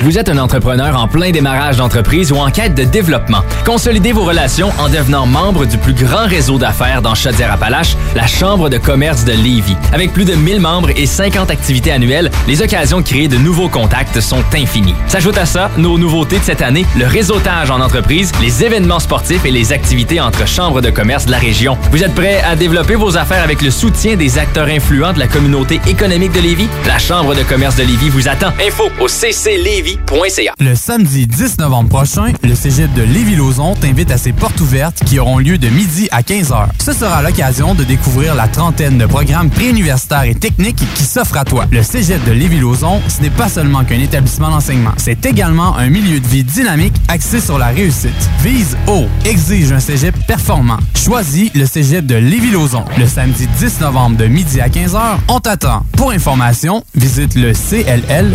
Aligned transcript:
Vous 0.00 0.18
êtes 0.18 0.28
un 0.28 0.38
entrepreneur 0.38 1.00
en 1.00 1.06
plein 1.06 1.30
démarrage 1.30 1.76
d'entreprise 1.76 2.32
ou 2.32 2.38
en 2.38 2.50
quête 2.50 2.74
de 2.74 2.82
développement. 2.82 3.44
Consolidez 3.64 4.10
vos 4.10 4.24
relations 4.24 4.72
en 4.80 4.88
devenant 4.88 5.26
membre 5.26 5.64
du 5.64 5.78
plus 5.78 5.94
grand 5.94 6.26
réseau 6.26 6.58
d'affaires 6.58 7.02
dans 7.02 7.14
Chaudière-Appalaches, 7.14 7.96
la 8.16 8.26
Chambre 8.26 8.68
de 8.68 8.78
commerce 8.78 9.24
de 9.24 9.30
Lévis. 9.30 9.59
Avec 9.92 10.12
plus 10.12 10.24
de 10.24 10.34
1000 10.34 10.60
membres 10.60 10.90
et 10.96 11.06
50 11.06 11.50
activités 11.50 11.92
annuelles, 11.92 12.30
les 12.46 12.62
occasions 12.62 13.00
de 13.00 13.06
créer 13.06 13.28
de 13.28 13.36
nouveaux 13.36 13.68
contacts 13.68 14.20
sont 14.20 14.44
infinies. 14.54 14.94
S'ajoute 15.06 15.38
à 15.38 15.46
ça 15.46 15.70
nos 15.76 15.98
nouveautés 15.98 16.38
de 16.38 16.44
cette 16.44 16.62
année, 16.62 16.86
le 16.96 17.06
réseautage 17.06 17.70
en 17.70 17.80
entreprise, 17.80 18.32
les 18.40 18.64
événements 18.64 19.00
sportifs 19.00 19.44
et 19.44 19.50
les 19.50 19.72
activités 19.72 20.20
entre 20.20 20.46
chambres 20.46 20.80
de 20.80 20.90
commerce 20.90 21.26
de 21.26 21.30
la 21.30 21.38
région. 21.38 21.76
Vous 21.90 22.02
êtes 22.02 22.14
prêts 22.14 22.42
à 22.42 22.56
développer 22.56 22.94
vos 22.94 23.16
affaires 23.16 23.42
avec 23.42 23.62
le 23.62 23.70
soutien 23.70 24.16
des 24.16 24.38
acteurs 24.38 24.68
influents 24.68 25.12
de 25.12 25.18
la 25.18 25.26
communauté 25.26 25.80
économique 25.86 26.32
de 26.32 26.40
Lévis? 26.40 26.68
La 26.86 26.98
Chambre 26.98 27.34
de 27.34 27.42
commerce 27.42 27.76
de 27.76 27.82
Lévis 27.82 28.08
vous 28.08 28.28
attend. 28.28 28.52
Info 28.66 28.90
au 29.00 29.06
cclévis.ca. 29.06 30.52
Le 30.58 30.74
samedi 30.74 31.26
10 31.26 31.58
novembre 31.58 31.88
prochain, 31.88 32.32
le 32.42 32.54
cégep 32.54 32.92
de 32.94 33.02
Lévis-Lauzon 33.02 33.74
t'invite 33.74 34.10
à 34.10 34.18
ses 34.18 34.32
portes 34.32 34.60
ouvertes 34.60 35.02
qui 35.04 35.18
auront 35.18 35.38
lieu 35.38 35.58
de 35.58 35.68
midi 35.68 36.08
à 36.10 36.22
15h. 36.22 36.68
Ce 36.82 36.92
sera 36.92 37.22
l'occasion 37.22 37.74
de 37.74 37.84
découvrir 37.84 38.34
la 38.34 38.48
trentaine 38.48 38.98
de 38.98 39.06
programmes 39.06 39.49
préuniversitaires 39.50 40.24
et 40.24 40.34
techniques 40.34 40.82
qui 40.94 41.04
s'offrent 41.04 41.36
à 41.36 41.44
toi. 41.44 41.66
Le 41.70 41.82
cégep 41.82 42.22
de 42.24 42.32
Lévis-Lauzon, 42.32 43.00
ce 43.08 43.22
n'est 43.22 43.30
pas 43.30 43.48
seulement 43.48 43.84
qu'un 43.84 43.98
établissement 43.98 44.50
d'enseignement, 44.50 44.92
c'est 44.96 45.24
également 45.26 45.76
un 45.76 45.90
milieu 45.90 46.20
de 46.20 46.26
vie 46.26 46.44
dynamique 46.44 46.94
axé 47.08 47.40
sur 47.40 47.58
la 47.58 47.68
réussite. 47.68 48.10
Vise 48.42 48.76
haut, 48.86 49.06
exige 49.24 49.72
un 49.72 49.80
cégep 49.80 50.14
performant. 50.26 50.78
Choisis 50.94 51.50
le 51.54 51.66
cégep 51.66 52.06
de 52.06 52.16
Lévis-Lauzon. 52.16 52.84
Le 52.98 53.06
samedi 53.06 53.46
10 53.58 53.80
novembre 53.80 54.16
de 54.16 54.26
midi 54.26 54.60
à 54.60 54.68
15h, 54.68 55.00
on 55.28 55.40
t'attend. 55.40 55.84
Pour 55.96 56.10
information, 56.12 56.84
visite 56.94 57.34
le 57.34 57.52
cll.qc.ca. 57.52 58.34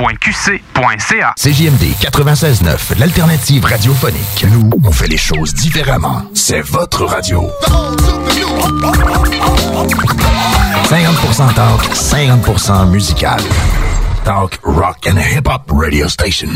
cll.qc.ca. 0.00 1.34
CJMD 1.36 1.84
96.9, 2.00 2.98
l'alternative 2.98 3.64
radiophonique. 3.64 4.46
Nous, 4.50 4.70
on 4.84 4.92
fait 4.92 5.08
les 5.08 5.16
choses 5.16 5.54
différemment. 5.54 6.22
C'est 6.34 6.62
votre 6.62 7.04
radio. 7.04 7.48
50% 10.88 11.54
talk, 11.54 11.80
50% 11.80 12.90
musical. 12.90 13.38
Talk, 14.24 14.58
rock 14.64 15.06
and 15.06 15.18
hip-hop 15.18 15.70
radio 15.70 16.06
station. 16.06 16.50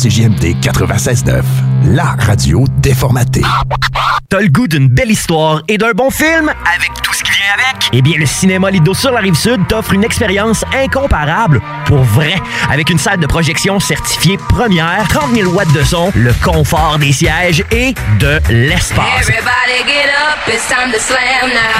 CJMD 0.00 0.56
96.9, 0.62 1.42
la 1.92 2.16
radio 2.18 2.64
déformatée. 2.78 3.42
T'as 4.30 4.40
le 4.40 4.48
goût 4.48 4.66
d'une 4.66 4.88
belle 4.88 5.10
histoire 5.10 5.60
et 5.68 5.76
d'un 5.76 5.90
bon 5.90 6.08
film? 6.08 6.50
Avec 6.74 6.90
tout 7.02 7.12
ce 7.12 7.22
qui 7.22 7.29
avec? 7.52 7.90
Eh 7.92 8.02
bien, 8.02 8.16
le 8.18 8.26
Cinéma 8.26 8.70
Lido 8.70 8.94
sur 8.94 9.10
la 9.10 9.20
Rive-Sud 9.20 9.66
t'offre 9.68 9.92
une 9.92 10.04
expérience 10.04 10.64
incomparable 10.72 11.60
pour 11.86 12.02
vrai. 12.02 12.34
Avec 12.70 12.90
une 12.90 12.98
salle 12.98 13.18
de 13.18 13.26
projection 13.26 13.80
certifiée 13.80 14.38
première, 14.48 15.06
30 15.08 15.34
000 15.34 15.50
watts 15.52 15.72
de 15.72 15.82
son, 15.82 16.12
le 16.14 16.32
confort 16.44 16.98
des 16.98 17.12
sièges 17.12 17.64
et 17.72 17.94
de 18.18 18.38
l'espace. 18.48 19.28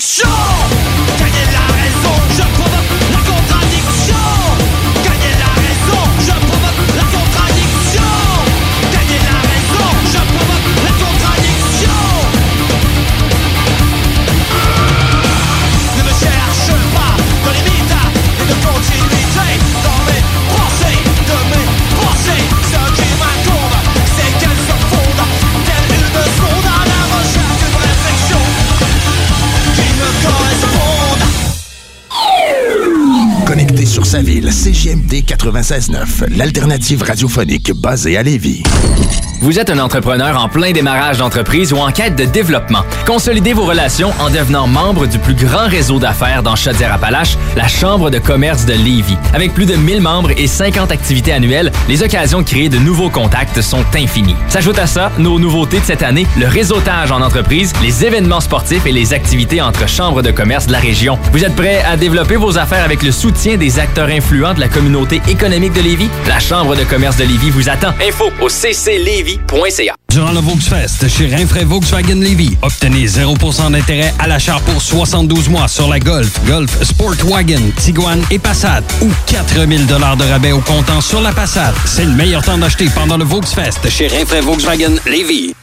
Show. 0.00 0.33
96.9, 35.44 36.34
l'alternative 36.34 37.02
radiophonique 37.02 37.70
basée 37.74 38.16
à 38.16 38.22
Lévis. 38.22 38.62
Vous 39.44 39.58
êtes 39.58 39.68
un 39.68 39.78
entrepreneur 39.78 40.42
en 40.42 40.48
plein 40.48 40.72
démarrage 40.72 41.18
d'entreprise 41.18 41.74
ou 41.74 41.76
en 41.76 41.92
quête 41.92 42.16
de 42.16 42.24
développement. 42.24 42.78
Consolidez 43.06 43.52
vos 43.52 43.66
relations 43.66 44.10
en 44.18 44.30
devenant 44.30 44.66
membre 44.66 45.06
du 45.06 45.18
plus 45.18 45.34
grand 45.34 45.68
réseau 45.68 45.98
d'affaires 45.98 46.42
dans 46.42 46.56
Chaudière-Appalaches, 46.56 47.36
la 47.54 47.68
Chambre 47.68 48.08
de 48.08 48.18
commerce 48.18 48.64
de 48.64 48.72
Lévis. 48.72 49.18
Avec 49.34 49.52
plus 49.52 49.66
de 49.66 49.76
1000 49.76 50.00
membres 50.00 50.30
et 50.34 50.46
50 50.46 50.90
activités 50.90 51.34
annuelles, 51.34 51.72
les 51.90 52.02
occasions 52.02 52.38
de 52.38 52.46
créer 52.46 52.70
de 52.70 52.78
nouveaux 52.78 53.10
contacts 53.10 53.60
sont 53.60 53.84
infinies. 53.94 54.34
S'ajoute 54.48 54.78
à 54.78 54.86
ça 54.86 55.12
nos 55.18 55.38
nouveautés 55.38 55.80
de 55.80 55.84
cette 55.84 56.02
année, 56.02 56.26
le 56.38 56.46
réseautage 56.46 57.12
en 57.12 57.20
entreprise, 57.20 57.74
les 57.82 58.02
événements 58.02 58.40
sportifs 58.40 58.86
et 58.86 58.92
les 58.92 59.12
activités 59.12 59.60
entre 59.60 59.86
chambres 59.86 60.22
de 60.22 60.30
commerce 60.30 60.68
de 60.68 60.72
la 60.72 60.78
région. 60.78 61.18
Vous 61.32 61.44
êtes 61.44 61.54
prêt 61.54 61.82
à 61.84 61.98
développer 61.98 62.36
vos 62.36 62.56
affaires 62.56 62.84
avec 62.86 63.02
le 63.02 63.12
soutien 63.12 63.58
des 63.58 63.78
acteurs 63.78 64.08
influents 64.08 64.54
de 64.54 64.60
la 64.60 64.68
communauté 64.68 65.20
économique 65.28 65.74
de 65.74 65.82
Lévis? 65.82 66.08
La 66.28 66.38
Chambre 66.38 66.76
de 66.76 66.84
commerce 66.84 67.18
de 67.18 67.24
Lévis 67.24 67.50
vous 67.50 67.68
attend. 67.68 67.92
Info 68.00 68.30
au 68.40 68.48
cclévis 68.48 69.33
Durant 70.10 70.32
le 70.32 70.40
Volksfest 70.40 71.08
chez 71.08 71.26
Rinfraie 71.26 71.64
Volkswagen 71.64 72.20
Levy, 72.20 72.56
obtenez 72.62 73.06
0% 73.06 73.72
d'intérêt 73.72 74.14
à 74.18 74.28
l'achat 74.28 74.60
pour 74.64 74.80
72 74.80 75.48
mois 75.48 75.68
sur 75.68 75.88
la 75.88 75.98
Golf, 75.98 76.32
Golf 76.46 76.82
Sportwagen, 76.82 77.72
Tiguan 77.76 78.22
et 78.30 78.38
Passat 78.38 78.82
ou 79.02 79.10
4000 79.26 79.86
de 79.86 79.94
rabais 79.94 80.52
au 80.52 80.60
comptant 80.60 81.00
sur 81.00 81.20
la 81.20 81.32
Passat. 81.32 81.74
C'est 81.84 82.04
le 82.04 82.12
meilleur 82.12 82.42
temps 82.42 82.58
d'acheter 82.58 82.88
pendant 82.94 83.16
le 83.16 83.24
Volksfest 83.24 83.88
chez 83.88 84.06
Rinfraie 84.06 84.40
Volkswagen 84.40 84.96
Levy. 85.06 85.54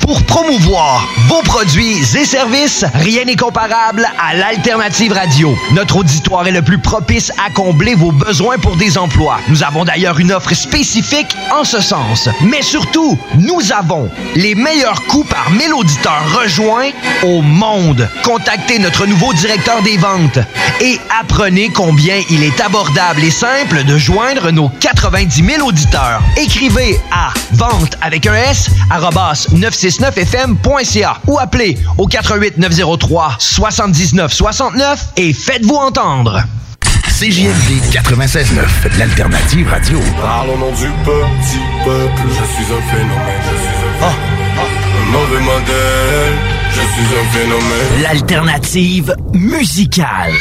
Pour 0.00 0.22
promouvoir 0.22 1.08
vos 1.28 1.42
produits 1.42 1.98
et 2.16 2.24
services, 2.24 2.84
rien 2.94 3.24
n'est 3.24 3.36
comparable 3.36 4.06
à 4.20 4.34
l'Alternative 4.34 5.12
Radio. 5.12 5.56
Notre 5.72 5.96
auditoire 5.96 6.46
est 6.46 6.52
le 6.52 6.62
plus 6.62 6.78
propice 6.78 7.32
à 7.44 7.50
combler 7.50 7.94
vos 7.94 8.12
besoins 8.12 8.56
pour 8.58 8.76
des 8.76 8.98
emplois. 8.98 9.38
Nous 9.48 9.64
avons 9.64 9.84
d'ailleurs 9.84 10.20
une 10.20 10.32
offre 10.32 10.54
spécifique 10.54 11.36
en 11.52 11.64
ce 11.64 11.80
sens. 11.80 12.28
Mais 12.42 12.62
surtout, 12.62 13.18
nous 13.38 13.72
avons 13.72 14.08
les 14.36 14.54
meilleurs 14.54 15.02
coûts 15.06 15.24
par 15.24 15.50
1000 15.50 15.74
auditeurs 15.74 16.40
rejoints 16.40 16.90
au 17.24 17.42
monde. 17.42 18.08
Contactez 18.22 18.78
notre 18.78 19.06
nouveau 19.06 19.32
directeur 19.32 19.82
des 19.82 19.96
ventes 19.96 20.38
et 20.80 21.00
apprenez 21.20 21.70
combien 21.70 22.20
il 22.30 22.44
est 22.44 22.60
abordable 22.60 23.24
et 23.24 23.30
simple 23.30 23.82
de 23.84 23.98
joindre 23.98 24.52
nos 24.52 24.68
90 24.68 25.44
000 25.44 25.66
auditeurs. 25.66 26.22
Écrivez 26.36 27.00
à 27.10 27.32
vente 27.52 27.96
avec 28.00 28.26
un 28.26 28.34
S, 28.34 28.70
arrobas 28.90 29.46
969fm.ca 29.88 31.20
ou 31.26 31.38
appelez 31.38 31.78
au 31.98 32.06
88 32.06 32.58
903 32.58 33.36
79 33.38 34.32
69 34.32 35.06
et 35.16 35.32
faites-vous 35.32 35.76
entendre. 35.76 36.42
CJMD 37.18 37.80
96.9, 37.92 38.98
l'alternative 38.98 39.68
radio. 39.70 39.98
Parle 40.20 40.50
au 40.50 40.58
nom 40.58 40.70
du 40.70 40.86
petit 41.04 41.60
peuple, 41.84 42.22
je 42.28 42.44
suis 42.54 42.72
un 42.74 42.82
phénomène, 42.90 43.42
je 43.42 43.56
suis 43.56 43.68
un 43.86 44.10
phénomène. 44.10 44.36
Un 45.00 45.10
mauvais 45.12 45.40
modèle, 45.40 46.34
je 46.72 46.80
suis 46.80 47.08
un 47.18 47.24
phénomène. 47.32 48.02
L'alternative 48.02 49.16
musicale. 49.32 50.32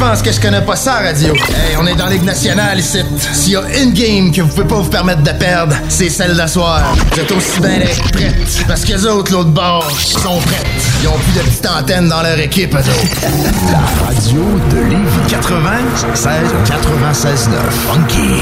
Qui 0.00 0.06
pensent 0.06 0.22
que 0.22 0.32
je 0.32 0.40
connais 0.40 0.62
pas 0.62 0.76
ça, 0.76 0.94
radio. 0.94 1.34
Hey, 1.34 1.76
on 1.78 1.86
est 1.86 1.94
dans 1.94 2.06
Ligue 2.06 2.24
nationale 2.24 2.78
ici. 2.78 3.00
S'il 3.34 3.52
y 3.52 3.56
a 3.56 3.62
une 3.82 3.92
game 3.92 4.32
que 4.32 4.40
vous 4.40 4.48
pouvez 4.48 4.66
pas 4.66 4.76
vous 4.76 4.88
permettre 4.88 5.22
de 5.22 5.30
perdre, 5.32 5.76
c'est 5.90 6.08
celle 6.08 6.34
d'asseoir. 6.34 6.94
Vous 7.12 7.20
êtes 7.20 7.30
aussi 7.30 7.60
bien 7.60 7.80
d'être 7.80 8.10
prêtes. 8.10 8.64
Parce 8.66 8.82
que 8.82 8.92
les 8.92 9.04
autres, 9.04 9.30
l'autre 9.30 9.50
bord, 9.50 9.90
sont 9.90 10.38
prêtes. 10.38 10.64
Ils 11.02 11.08
ont 11.08 11.18
plus 11.18 11.32
de 11.32 11.40
petites 11.40 11.66
antennes 11.66 12.08
dans 12.08 12.22
leur 12.22 12.38
équipe, 12.38 12.74
eux 12.74 12.78
autres. 12.78 13.20
La 13.70 14.06
radio 14.06 14.40
de 14.70 14.78
Lévis 14.88 15.28
96 15.28 16.34
96 16.64 17.50
9 17.50 17.60
Funky 17.92 18.40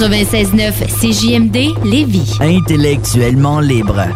96.9 0.00 0.86
CJMD 0.88 1.84
Lévis. 1.84 2.38
Intellectuellement 2.40 3.60
libre. 3.60 4.06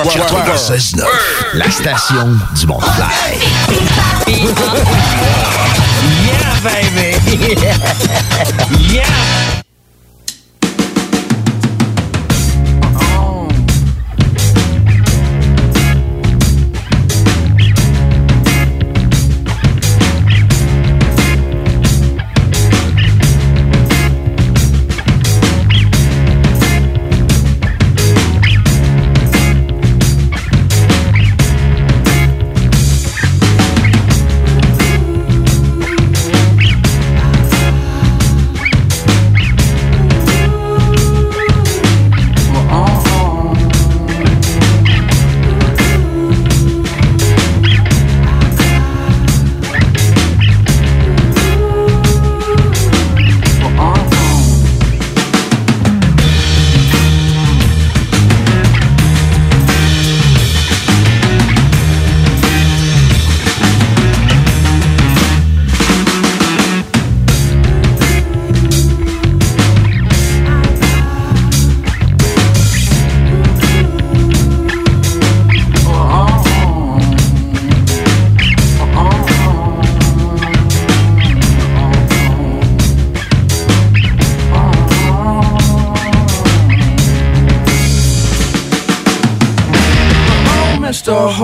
je 0.04 0.10
suis 0.10 0.20
96.9, 0.20 1.06
la 1.54 1.72
station 1.72 2.38
du 2.60 2.68
monde 2.68 2.84
fly. 2.84 3.40
Yeah, 6.26 6.60
baby! 6.62 7.56
yeah! 8.94 9.33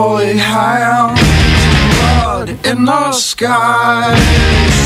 Holy 0.02 0.38
Hound, 0.38 1.18
blood 2.00 2.66
in 2.66 2.86
the 2.86 3.12
sky. 3.12 4.16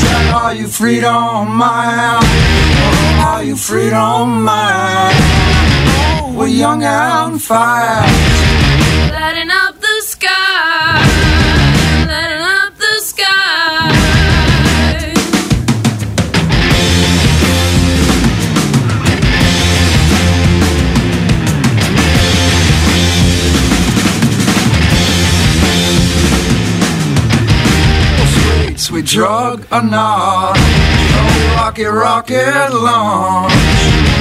Said, 0.00 0.34
Are 0.34 0.52
you 0.52 0.66
freedom 0.66 1.54
mine? 1.54 2.18
Are 3.22 3.44
you 3.44 3.54
freedom 3.54 4.42
mine? 4.42 5.14
We're 6.34 6.48
young 6.48 6.82
and 6.82 7.40
fast. 7.40 8.33
a 29.70 29.82
nod. 29.82 30.56
So 30.56 31.54
rocket, 31.56 31.90
rocket 31.90 32.72
launch. 32.72 34.13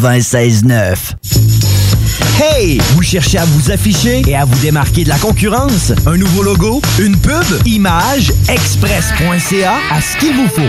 96.9. 0.00 1.39
Hey! 2.60 2.78
Vous 2.94 3.02
cherchez 3.02 3.38
à 3.38 3.44
vous 3.46 3.70
afficher 3.70 4.20
et 4.28 4.36
à 4.36 4.44
vous 4.44 4.58
démarquer 4.58 5.04
de 5.04 5.08
la 5.08 5.16
concurrence? 5.16 5.94
Un 6.04 6.18
nouveau 6.18 6.42
logo? 6.42 6.82
Une 6.98 7.16
pub? 7.16 7.42
Image? 7.64 8.34
Express.ca 8.48 9.76
à 9.90 10.00
ce 10.02 10.18
qu'il 10.18 10.34
vous 10.36 10.48
faut. 10.48 10.60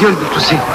Eu 0.04 0.12
de 0.12 0.26
tu 0.26 0.73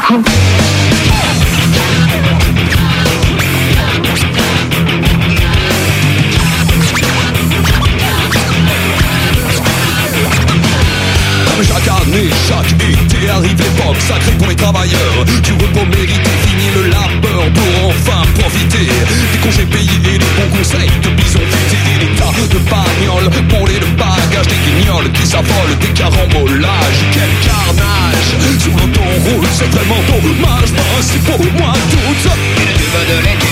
sacramentaux 29.52 30.20
Mange 30.40 30.72
pas, 30.72 31.00
c'est 31.00 31.22
pour 31.24 31.38
moi 31.58 31.72
tout 31.90 32.30
Une 32.60 32.72
cuve 32.78 33.00
de 33.08 33.24
lait, 33.24 33.36
tu 33.40 33.46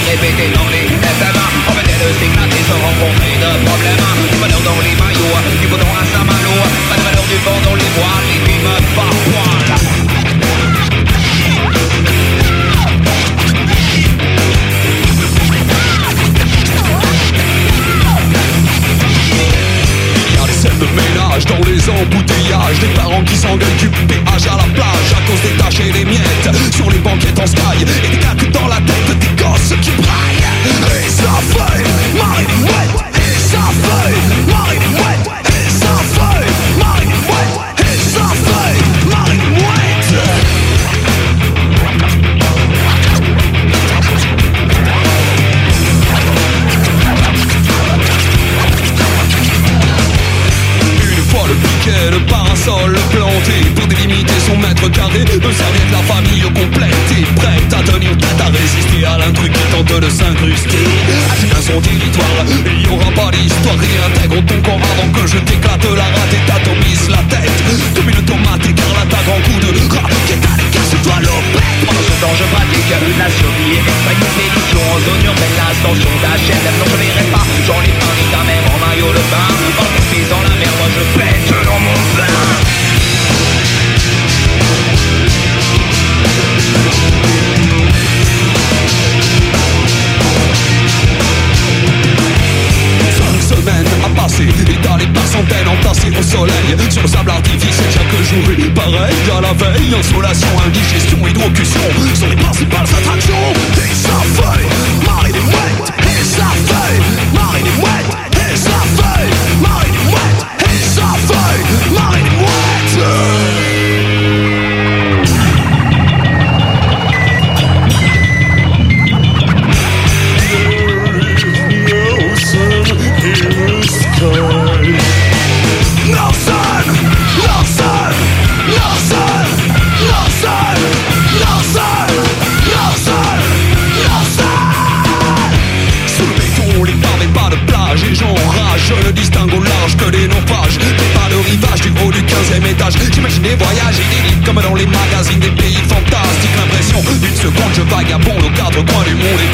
dans 0.56 0.68
les 0.68 0.86
testament 1.00 1.48
On 1.68 1.72
venait 1.72 1.98
de 2.02 2.08
s'éclater, 2.18 2.62
se 2.64 2.72
rencontrer 2.72 3.36
de 3.40 3.66
problèmes. 3.66 4.05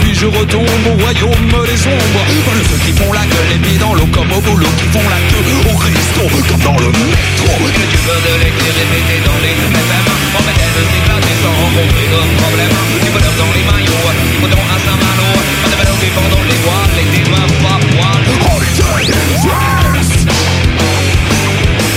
puis 0.02 0.14
je 0.14 0.26
retombe 0.26 0.66
au 0.90 0.94
royaume 1.00 1.48
des 1.66 1.80
ombres. 1.86 2.22
Le 2.52 2.62
ceux 2.66 2.80
qui 2.84 2.92
font 2.92 3.12
la 3.12 3.24
gueule, 3.24 3.48
les 3.54 3.60
pieds 3.62 3.78
dans 3.78 3.94
l'eau 3.94 4.06
comme 4.12 4.30
au 4.32 4.40
boulot, 4.40 4.66
qui 4.76 4.86
font 4.90 5.06
la 5.08 5.20
queue 5.30 5.44
au 5.70 5.76
cristaux, 5.78 6.30
comme 6.48 6.60
dans 6.60 6.78
le 6.82 6.90
métro. 6.90 7.52
Que 7.70 7.84
tu 7.86 7.98
veux 8.02 8.20
de 8.26 8.34
l'éclair 8.42 8.74
répété 8.82 9.16
dans 9.24 9.38
les 9.40 9.54
mêmes 9.54 10.22
en 10.34 10.42
fait 10.42 10.58
elle 10.58 10.86
s'éclater 10.90 11.34
sans 11.42 11.54
rencontrer 11.62 12.06
de 12.10 12.20
problème. 12.42 12.74
Du 13.02 13.10
bonheur 13.10 13.34
dans 13.38 13.52
les 13.54 13.64
maillots, 13.70 14.10
du 14.32 14.38
bonheur 14.42 14.66
à 14.74 14.78
Saint-Malo, 14.82 15.28
pas 15.62 15.70
de 15.70 15.76
ballon 15.78 15.96
vivant 16.02 16.26
les 16.50 16.60
voiles, 16.64 16.92
les 16.98 17.08
débats 17.14 17.50
pas 17.62 17.78
poil. 17.92 18.22
Holiday 18.42 19.06
in 19.12 19.26
France! 19.42 20.10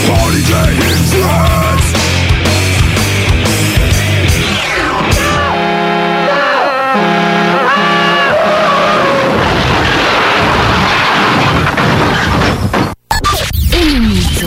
Holiday 0.08 0.72
in 0.86 1.02
France! 1.12 1.55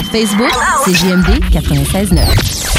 Facebook, 0.09 0.53
CGMD96-9. 0.85 2.78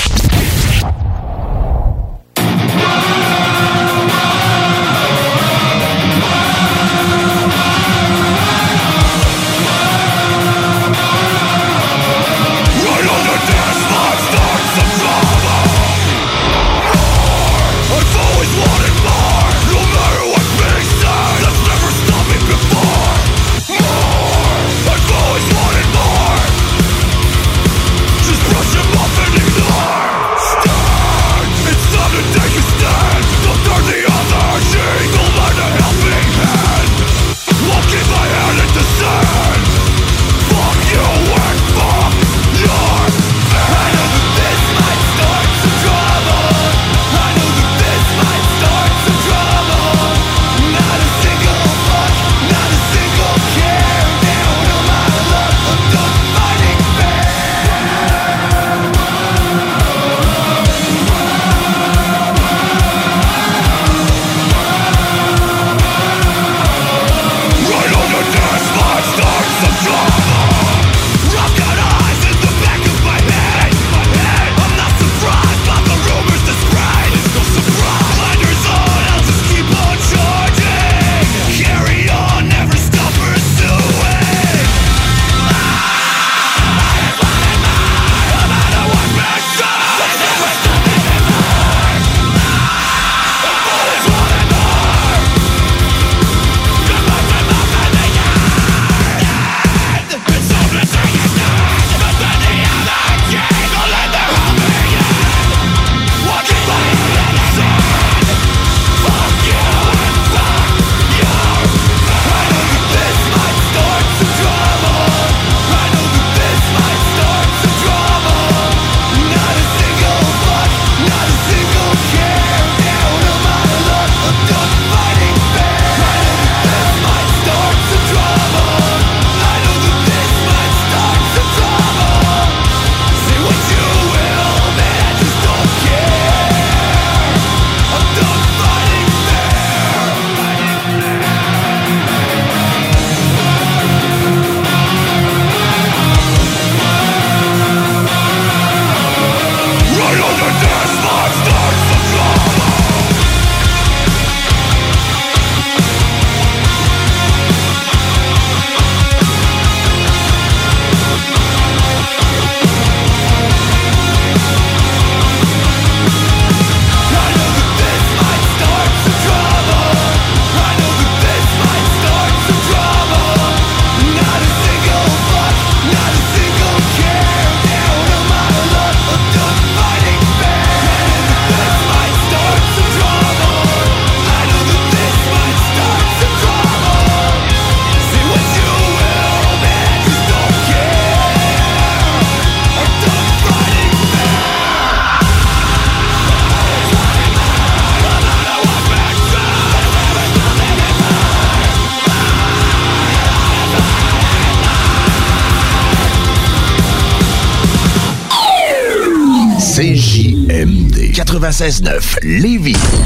96.9 211.60 212.20
Lévis. 212.24 212.99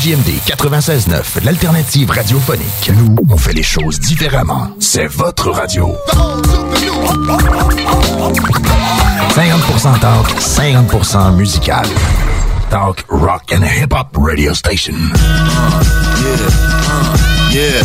CJMD 0.00 0.30
96.9, 0.46 1.44
l'alternative 1.44 2.10
radiophonique. 2.10 2.90
Nous, 2.96 3.16
on 3.28 3.36
fait 3.36 3.52
les 3.52 3.62
choses 3.62 4.00
différemment. 4.00 4.70
C'est 4.78 5.06
votre 5.06 5.50
radio. 5.50 5.94
50% 9.34 10.00
talk, 10.00 10.26
50% 10.40 11.36
musical. 11.36 11.86
Talk, 12.70 13.04
rock 13.10 13.52
and 13.52 13.62
hip-hop 13.62 14.16
radio 14.16 14.54
station. 14.54 14.94
Yeah. 17.52 17.82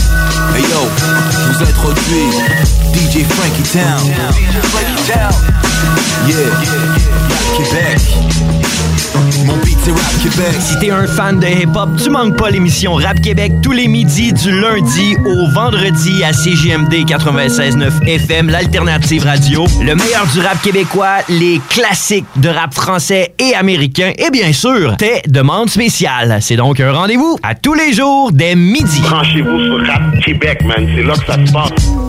Hey 0.53 0.61
yo, 0.61 0.87
vous 1.47 1.63
introduis 1.63 2.31
DJ 2.93 3.25
Frankie 3.25 3.63
Town. 3.73 3.99
Yeah. 6.27 6.45
Rap 6.63 6.84
c'est 9.85 9.91
Rap 9.91 10.23
Québec. 10.23 10.55
Si 10.59 10.79
t'es 10.79 10.89
un 10.89 11.05
fan 11.05 11.39
de 11.39 11.45
hip-hop, 11.45 11.89
tu 12.01 12.09
manques 12.09 12.37
pas 12.37 12.49
l'émission 12.49 12.95
Rap 12.95 13.21
Québec 13.21 13.51
tous 13.61 13.71
les 13.71 13.87
midis 13.87 14.33
du 14.33 14.59
lundi 14.59 15.15
au 15.25 15.51
vendredi 15.51 16.23
à 16.23 16.33
CGMD 16.33 17.05
96.9 17.05 18.07
FM, 18.07 18.49
l'alternative 18.49 19.23
radio. 19.25 19.65
Le 19.81 19.95
meilleur 19.95 20.25
du 20.33 20.39
rap 20.39 20.59
québécois, 20.61 21.17
les 21.29 21.61
classiques 21.69 22.25
de 22.37 22.49
rap 22.49 22.73
français 22.73 23.35
et 23.37 23.53
américain 23.53 24.11
et 24.17 24.31
bien 24.31 24.51
sûr, 24.53 24.97
tes 24.97 25.21
demandes 25.27 25.69
spéciales. 25.69 26.39
C'est 26.41 26.55
donc 26.55 26.79
un 26.79 26.91
rendez-vous 26.91 27.37
à 27.43 27.53
tous 27.53 27.75
les 27.75 27.93
jours 27.93 28.31
dès 28.31 28.55
midi. 28.55 29.01
Branchez-vous 29.01 29.59
sur 29.65 29.85
Rap 29.85 30.19
Québec, 30.23 30.63
man. 30.63 30.87
C'est 30.95 31.03
là 31.03 31.13
que 31.13 31.25
ça 31.25 31.45
se 31.45 31.51
passe. 31.51 32.04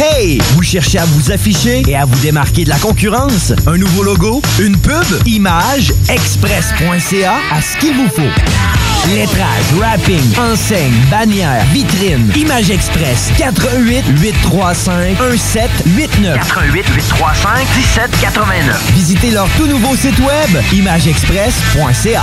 Hey! 0.00 0.38
Vous 0.54 0.62
cherchez 0.62 0.98
à 0.98 1.04
vous 1.04 1.32
afficher 1.32 1.82
et 1.88 1.96
à 1.96 2.04
vous 2.04 2.18
démarquer 2.20 2.64
de 2.64 2.68
la 2.68 2.78
concurrence? 2.78 3.52
Un 3.66 3.76
nouveau 3.76 4.04
logo? 4.04 4.40
Une 4.60 4.76
pub? 4.76 5.04
Image? 5.26 5.92
Express.ca? 6.08 7.34
À 7.52 7.60
ce 7.60 7.76
qu'il 7.78 7.94
vous 7.94 8.08
faut. 8.08 9.10
Lettrage, 9.12 9.72
wrapping, 9.76 10.20
enseigne, 10.38 10.92
bannière, 11.10 11.64
vitrine. 11.72 12.30
Image 12.36 12.70
Express. 12.70 13.32
88 13.38 14.04
835 14.20 15.20
1789. 15.20 16.36
88 16.36 16.84
835 16.94 17.66
1789. 17.76 18.92
Visitez 18.94 19.30
leur 19.30 19.48
tout 19.56 19.66
nouveau 19.66 19.96
site 19.96 20.18
web 20.20 20.62
imageexpress.ca. 20.72 22.22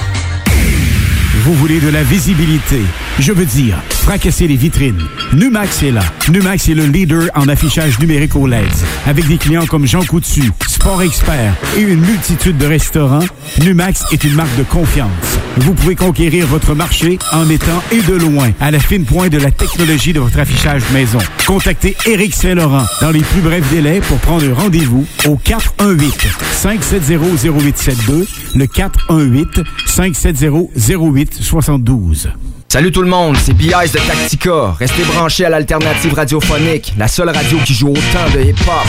Vous 1.43 1.53
voulez 1.53 1.79
de 1.79 1.89
la 1.89 2.03
visibilité? 2.03 2.81
Je 3.19 3.31
veux 3.31 3.45
dire, 3.45 3.81
fracasser 3.89 4.47
les 4.47 4.55
vitrines. 4.55 5.01
Numax 5.33 5.83
est 5.83 5.91
là. 5.91 6.01
Numax 6.29 6.69
est 6.69 6.73
le 6.73 6.85
leader 6.85 7.29
en 7.35 7.47
affichage 7.47 7.99
numérique 7.99 8.35
au 8.35 8.47
LED. 8.47 8.65
Avec 9.05 9.27
des 9.27 9.37
clients 9.37 9.65
comme 9.65 9.85
Jean 9.85 10.03
Coutu, 10.03 10.51
Sport 10.67 11.03
Expert 11.03 11.53
et 11.77 11.81
une 11.81 12.01
multitude 12.01 12.57
de 12.57 12.65
restaurants, 12.65 13.23
Numax 13.61 14.03
est 14.11 14.23
une 14.23 14.33
marque 14.33 14.55
de 14.57 14.63
confiance. 14.63 15.09
Vous 15.57 15.73
pouvez 15.73 15.95
conquérir 15.95 16.45
votre 16.47 16.75
marché 16.75 17.17
en 17.31 17.49
étant 17.49 17.81
et 17.91 18.01
de 18.01 18.13
loin 18.13 18.51
à 18.59 18.71
la 18.71 18.79
fine 18.79 19.05
pointe 19.05 19.31
de 19.31 19.39
la 19.39 19.51
technologie 19.51 20.13
de 20.13 20.19
votre 20.19 20.39
affichage 20.39 20.83
maison. 20.93 21.19
Contactez 21.45 21.95
Éric 22.05 22.35
Saint-Laurent 22.35 22.85
dans 23.01 23.11
les 23.11 23.21
plus 23.21 23.41
brefs 23.41 23.69
délais 23.71 24.01
pour 24.01 24.17
prendre 24.19 24.45
rendez-vous 24.53 25.05
au 25.25 25.37
418-570-0872, 25.37 28.27
le 28.55 28.65
418-570-0872. 31.27 32.27
Salut 32.69 32.91
tout 32.91 33.01
le 33.01 33.09
monde, 33.09 33.37
c'est 33.37 33.53
B.I.S. 33.53 33.93
de 33.93 33.99
Tactica. 33.99 34.75
Restez 34.77 35.03
branchés 35.03 35.45
à 35.45 35.49
l'alternative 35.49 36.13
radiophonique, 36.13 36.93
la 36.97 37.07
seule 37.07 37.29
radio 37.29 37.57
qui 37.65 37.73
joue 37.73 37.89
autant 37.89 38.29
de 38.33 38.41
hip-hop. 38.41 38.87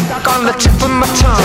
Stuck 0.00 0.28
on 0.28 0.44
the 0.46 0.52
tip 0.52 0.72
of 0.82 0.90
my 0.90 1.06
tongue 1.20 1.41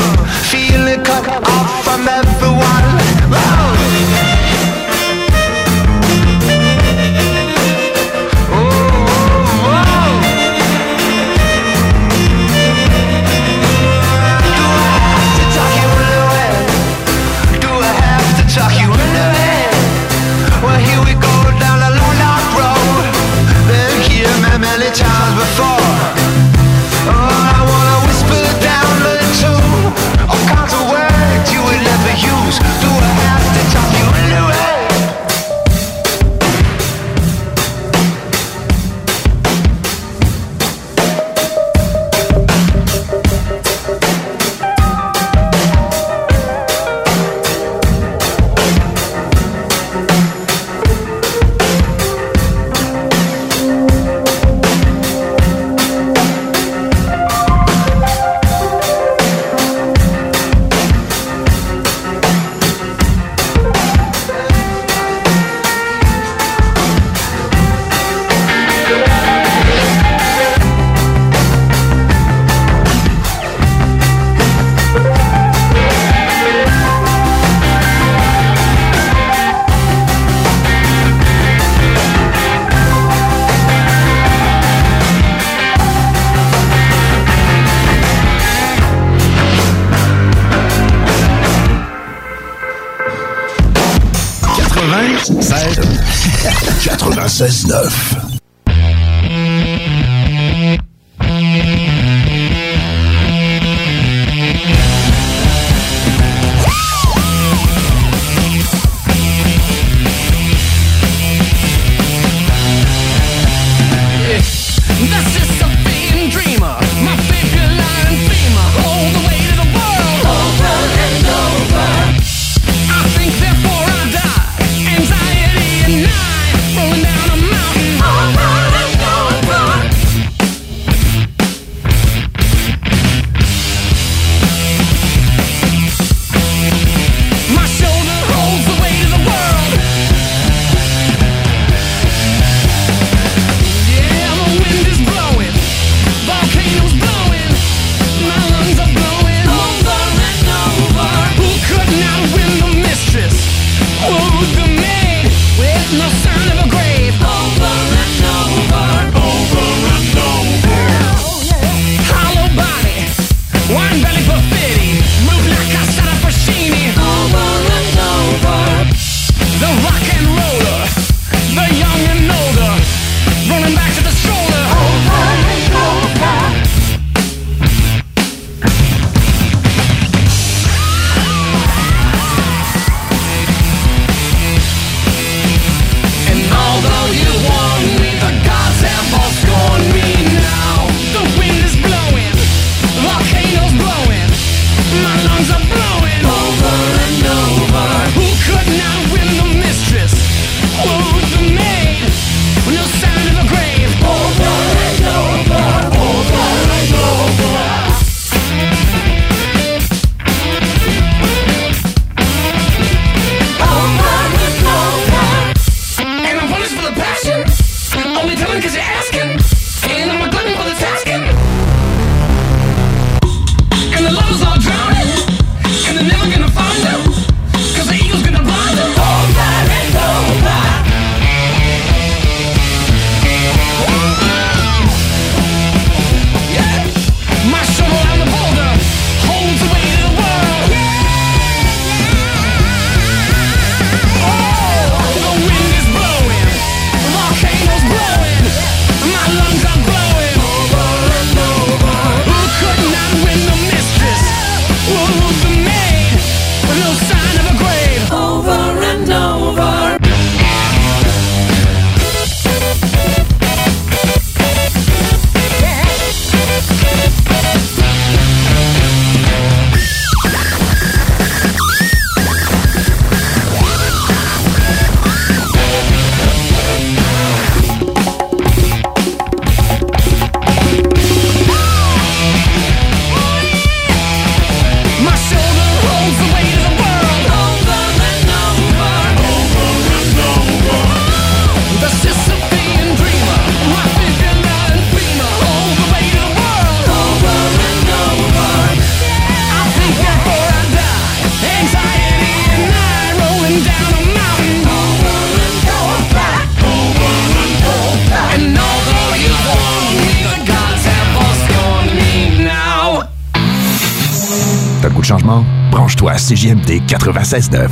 CJMD 316.27 316.81
96.9, 316.85 317.69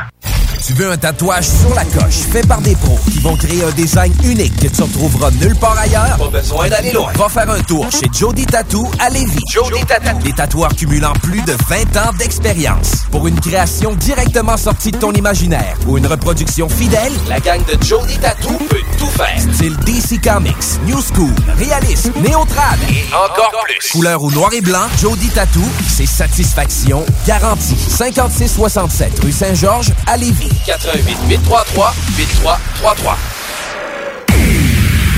Tu 0.66 0.72
veux 0.76 0.90
un 0.90 0.96
tatouage 0.96 1.50
sur 1.50 1.76
la 1.76 1.84
coche 1.84 2.20
fait 2.32 2.48
par 2.48 2.62
des 2.62 2.74
pros 2.76 2.98
qui 3.12 3.20
vont 3.20 3.36
créer 3.36 3.66
un 3.66 3.72
design 3.72 4.14
unique 4.24 4.56
que 4.62 4.68
tu 4.68 4.82
retrouveras 4.82 5.30
nulle 5.32 5.58
part 5.58 5.78
ailleurs? 5.78 6.16
Pas 6.18 6.30
besoin 6.30 6.70
d'aller 6.70 6.94
loin. 6.94 7.12
Va 7.16 7.28
faire 7.28 7.50
un 7.50 7.60
tour 7.64 7.86
chez 7.92 8.08
Jody 8.18 8.46
Tattoo 8.46 8.90
à 9.00 9.10
Lévis. 9.10 9.42
Jody 9.52 9.84
Tattoo. 9.86 10.18
Les 10.24 10.32
tatoueurs 10.32 10.74
cumulant 10.74 11.12
plus 11.22 11.42
de 11.42 11.54
20 11.68 11.98
ans 11.98 12.14
d'expérience. 12.18 13.04
Pour 13.12 13.28
une 13.28 13.38
création 13.42 13.94
directement 13.96 14.56
sortie 14.56 14.92
de 14.92 14.98
ton 14.98 15.12
imaginaire 15.12 15.76
ou 15.86 15.98
une 15.98 16.08
reproduction 16.08 16.70
fidèle, 16.70 17.12
la 17.28 17.42
gang 17.42 17.60
de 17.66 17.84
Jody 17.84 18.18
Tattoo 18.20 18.58
peut 18.70 18.78
tout 18.98 19.08
faire. 19.08 19.38
Style 19.56 19.76
DC 19.86 20.22
Comics, 20.24 20.80
New 20.86 21.02
School, 21.02 21.34
réalisme, 21.58 22.14
néo-trad 22.22 22.80
et 22.90 23.04
encore 23.14 23.52
plus. 23.66 23.92
Couleur 23.92 24.24
ou 24.24 24.32
noir 24.32 24.54
et 24.54 24.62
blanc, 24.62 24.88
Jody 25.02 25.28
Tattoo, 25.28 25.68
c'est 25.90 26.06
satisfaction 26.06 27.06
garantie. 27.28 27.76
5667 27.76 29.20
rue 29.20 29.34
Saint-Georges 29.34 29.92
à 30.08 30.16
Lévis. 30.16 30.53
88 30.66 31.18
833 31.30 31.94
8333. 32.18 33.43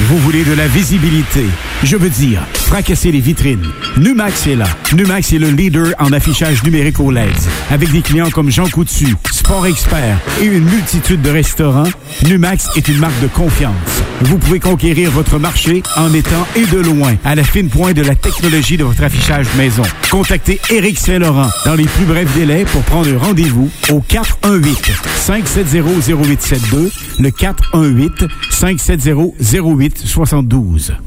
Vous 0.07 0.19
voulez 0.19 0.43
de 0.43 0.53
la 0.53 0.67
visibilité? 0.67 1.45
Je 1.81 1.97
veux 1.97 2.11
dire, 2.11 2.39
fracasser 2.53 3.11
les 3.11 3.21
vitrines. 3.21 3.65
Numax 3.97 4.45
est 4.45 4.55
là. 4.55 4.67
Numax 4.93 5.33
est 5.33 5.39
le 5.39 5.49
leader 5.49 5.95
en 5.97 6.11
affichage 6.13 6.63
numérique 6.63 6.99
au 6.99 7.09
LED. 7.09 7.33
Avec 7.71 7.91
des 7.91 8.01
clients 8.01 8.29
comme 8.29 8.51
Jean 8.51 8.69
Coutu, 8.69 9.15
Sport 9.31 9.65
Expert 9.65 10.19
et 10.39 10.45
une 10.45 10.65
multitude 10.65 11.23
de 11.23 11.31
restaurants, 11.31 11.89
Numax 12.23 12.69
est 12.75 12.87
une 12.87 12.99
marque 12.99 13.19
de 13.19 13.27
confiance. 13.27 13.73
Vous 14.21 14.37
pouvez 14.37 14.59
conquérir 14.59 15.11
votre 15.11 15.39
marché 15.39 15.81
en 15.97 16.13
étant 16.13 16.47
et 16.55 16.65
de 16.65 16.77
loin 16.77 17.15
à 17.25 17.35
la 17.35 17.43
fine 17.43 17.69
pointe 17.69 17.95
de 17.95 18.03
la 18.03 18.15
technologie 18.15 18.77
de 18.77 18.83
votre 18.83 19.03
affichage 19.03 19.47
maison. 19.57 19.83
Contactez 20.09 20.61
Éric 20.69 20.99
Saint-Laurent 20.99 21.49
dans 21.65 21.75
les 21.75 21.85
plus 21.85 22.05
brefs 22.05 22.33
délais 22.33 22.63
pour 22.65 22.81
prendre 22.83 23.13
rendez-vous 23.17 23.69
au 23.91 23.99
418 24.01 24.91
570 25.17 26.11
0872 26.13 26.93
le 27.19 27.31
418 27.31 28.25
570 28.51 29.94
0872. 30.03 30.97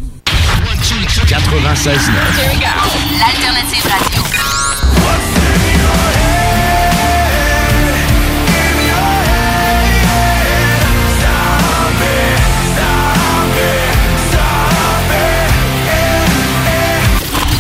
96 1.29 2.09
L'alternative 3.19 3.87
radio. 3.89 4.23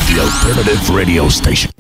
The 0.09 0.20
alternative 0.20 0.90
radio 0.90 1.28
station. 1.28 1.70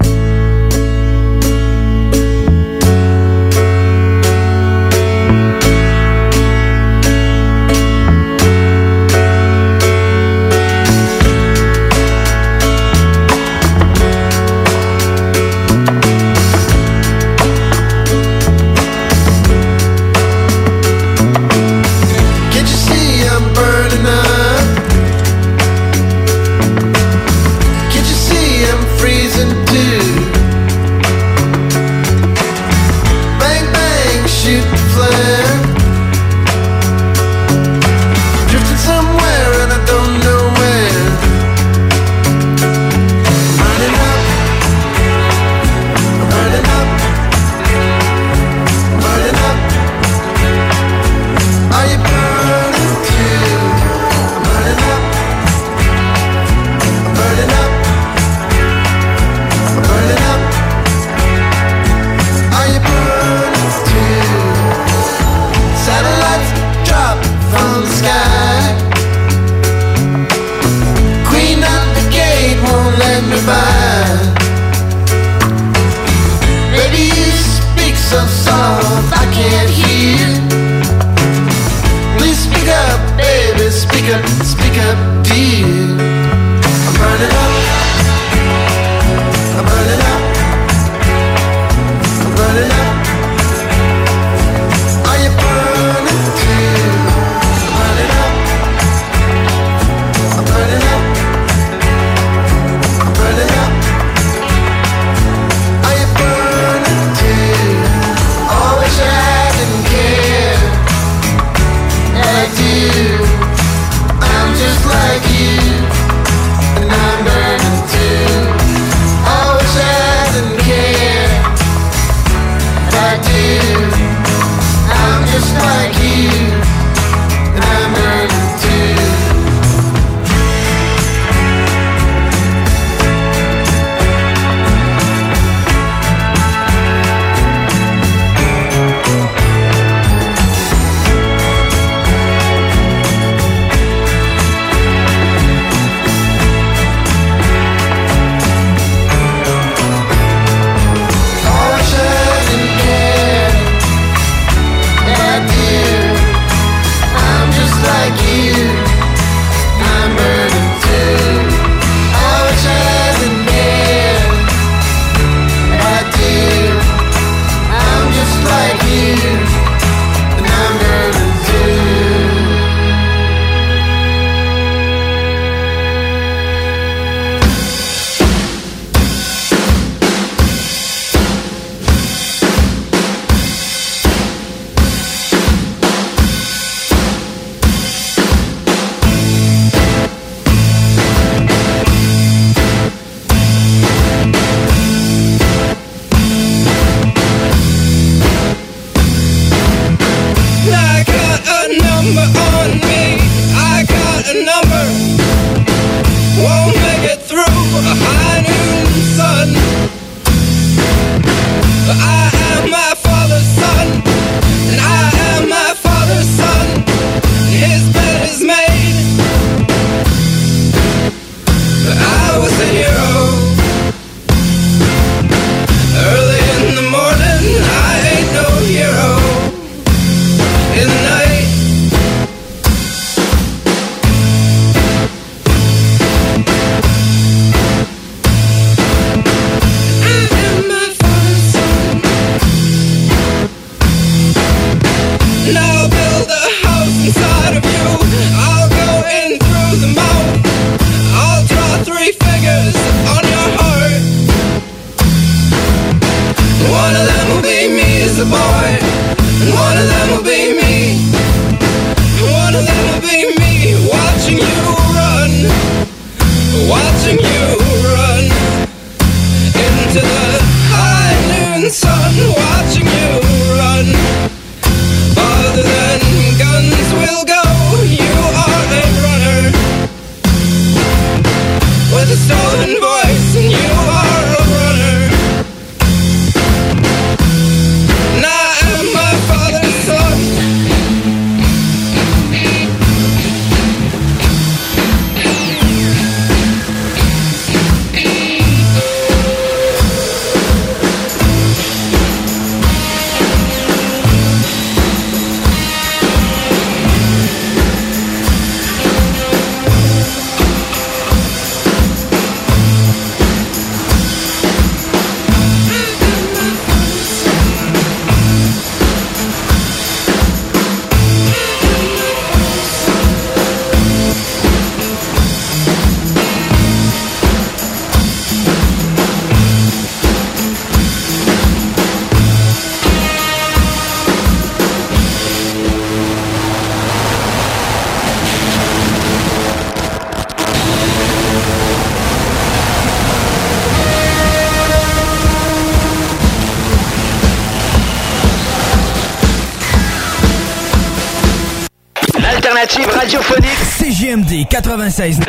96. 354.60 355.27